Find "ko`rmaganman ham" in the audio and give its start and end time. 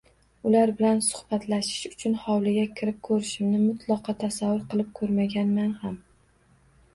5.01-6.01